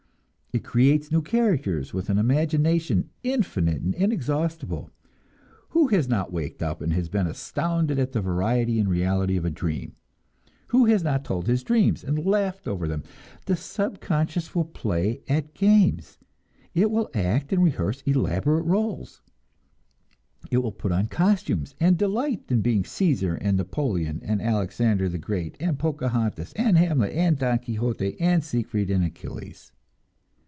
It 0.53 0.65
creates 0.65 1.13
new 1.13 1.21
characters, 1.21 1.93
with 1.93 2.09
an 2.09 2.17
imagination 2.17 3.09
infinite 3.23 3.81
and 3.83 3.95
inexhaustible. 3.95 4.89
Who 5.69 5.87
has 5.87 6.09
not 6.09 6.33
waked 6.33 6.61
up 6.61 6.81
and 6.81 6.91
been 7.09 7.25
astounded 7.25 7.97
at 7.97 8.11
the 8.11 8.19
variety 8.19 8.77
and 8.77 8.89
reality 8.89 9.37
of 9.37 9.45
a 9.45 9.49
dream? 9.49 9.95
Who 10.67 10.87
has 10.87 11.05
not 11.05 11.23
told 11.23 11.47
his 11.47 11.63
dreams 11.63 12.03
and 12.03 12.25
laughed 12.25 12.67
over 12.67 12.85
them? 12.85 13.03
The 13.45 13.55
subconscious 13.55 14.53
will 14.53 14.65
play 14.65 15.21
at 15.29 15.53
games, 15.53 16.17
it 16.75 16.91
will 16.91 17.09
act 17.13 17.53
and 17.53 17.63
rehearse 17.63 18.01
elaborate 18.05 18.65
rôles; 18.65 19.21
it 20.51 20.57
will 20.57 20.73
put 20.73 20.91
on 20.91 21.07
costumes, 21.07 21.75
and 21.79 21.97
delight 21.97 22.43
in 22.49 22.59
being 22.61 22.83
Cæsar 22.83 23.37
and 23.39 23.55
Napoleon 23.55 24.19
and 24.21 24.41
Alexander 24.41 25.07
the 25.07 25.17
Great 25.17 25.55
and 25.61 25.79
Pocahontas 25.79 26.51
and 26.57 26.77
Hamlet 26.77 27.13
and 27.13 27.37
Don 27.37 27.57
Quixote 27.59 28.19
and 28.19 28.43
Siegfried 28.43 28.91
and 28.91 29.05
Achilles. 29.05 29.71